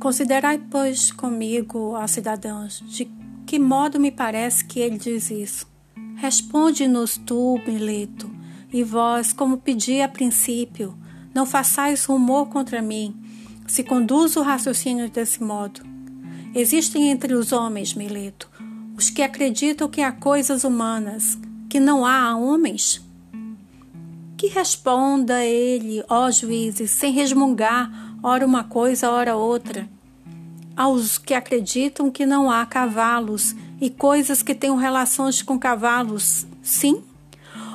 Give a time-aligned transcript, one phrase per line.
[0.00, 3.06] Considerai, pois, comigo, ó cidadãos, de
[3.46, 5.66] que modo me parece que ele diz isso.
[6.16, 8.30] Responde-nos tu, Mileto,
[8.72, 10.96] e vós, como pedi a princípio,
[11.34, 13.14] não façais rumor contra mim,
[13.66, 15.82] se conduzo o raciocínio desse modo.
[16.54, 18.50] Existem entre os homens, Mileto,
[18.96, 23.04] os que acreditam que há coisas humanas, que não há homens?
[24.40, 29.86] Que responda ele, ó juízes, sem resmungar ora uma coisa, ora outra.
[30.74, 37.02] Aos que acreditam que não há cavalos e coisas que tenham relações com cavalos, sim?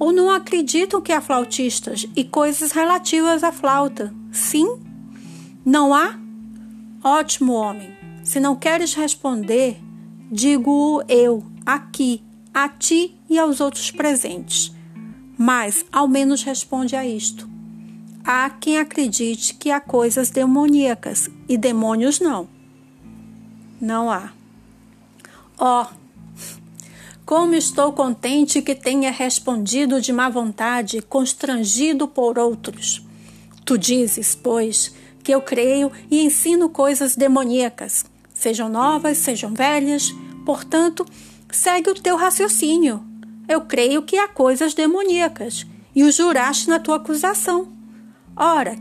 [0.00, 4.80] Ou não acreditam que há flautistas e coisas relativas à flauta, sim?
[5.64, 6.18] Não há?
[7.04, 7.96] Ótimo homem.
[8.24, 9.78] Se não queres responder,
[10.28, 12.20] digo eu aqui,
[12.52, 14.76] a ti e aos outros presentes.
[15.38, 17.48] Mas ao menos responde a isto
[18.30, 22.46] há quem acredite que há coisas demoníacas e demônios não.
[23.80, 24.34] Não há.
[25.56, 25.86] Ó, oh,
[27.24, 33.02] como estou contente que tenha respondido de má vontade, constrangido por outros.
[33.64, 40.14] Tu dizes, pois, que eu creio e ensino coisas demoníacas, sejam novas, sejam velhas,
[40.44, 41.06] portanto,
[41.50, 43.07] segue o teu raciocínio.
[43.48, 47.72] Eu creio que há coisas demoníacas, e o juraste na tua acusação.
[48.36, 48.76] Ora,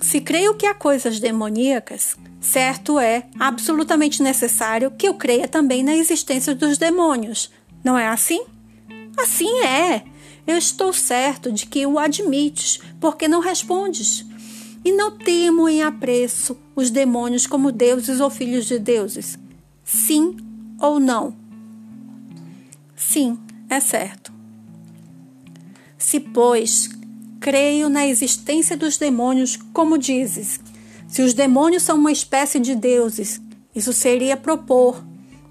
[0.00, 5.94] se creio que há coisas demoníacas, certo é absolutamente necessário que eu creia também na
[5.94, 7.50] existência dos demônios.
[7.84, 8.44] Não é assim?
[9.16, 10.02] Assim é.
[10.46, 14.24] Eu estou certo de que o admites, porque não respondes.
[14.84, 19.38] E não temo em apreço os demônios como deuses ou filhos de deuses.
[19.84, 20.36] Sim
[20.80, 21.36] ou não?
[22.96, 23.38] Sim,
[23.72, 24.32] é certo.
[25.96, 26.90] Se, pois,
[27.40, 30.60] creio na existência dos demônios, como dizes.
[31.08, 33.40] Se os demônios são uma espécie de deuses,
[33.74, 35.02] isso seria propor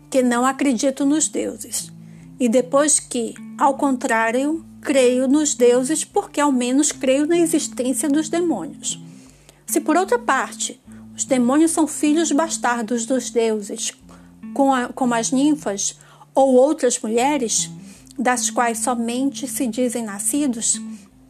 [0.09, 1.91] que não acredito nos deuses.
[2.39, 8.29] E depois que, ao contrário, creio nos deuses porque ao menos creio na existência dos
[8.29, 8.99] demônios.
[9.65, 10.79] Se por outra parte,
[11.15, 13.93] os demônios são filhos bastardos dos deuses,
[14.93, 15.97] como as ninfas
[16.33, 17.69] ou outras mulheres,
[18.17, 20.81] das quais somente se dizem nascidos,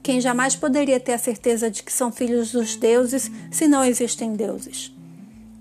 [0.04, 4.34] quem jamais poderia ter a certeza de que são filhos dos deuses se não existem
[4.34, 4.92] deuses?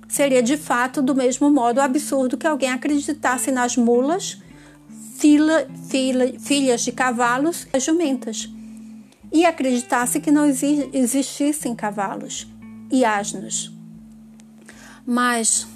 [0.08, 4.42] Seria de fato do mesmo modo absurdo que alguém acreditasse nas mulas,
[5.16, 8.48] fila, fila, filhas de cavalos e jumentas,
[9.31, 12.48] e acreditasse que não existissem cavalos
[12.91, 13.72] e asnos.
[15.06, 15.66] Mas,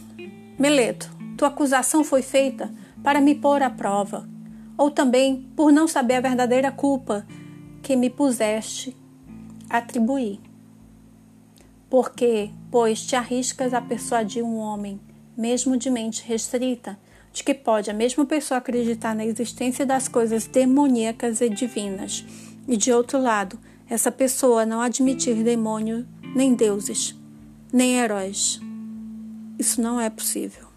[0.59, 2.73] Meleto, tua acusação foi feita
[3.03, 4.29] para me pôr à prova,
[4.77, 7.27] ou também por não saber a verdadeira culpa
[7.83, 8.97] que me puseste
[9.69, 10.41] atribuir.
[11.89, 15.01] Porque, pois, te arriscas a persuadir um homem,
[15.37, 16.99] mesmo de mente restrita,
[17.33, 22.25] de que pode a mesma pessoa acreditar na existência das coisas demoníacas e divinas,
[22.67, 23.59] e de outro lado,
[23.89, 27.15] essa pessoa não admitir demônio, nem deuses,
[27.73, 28.61] nem heróis.
[29.59, 30.74] Isso não é possível.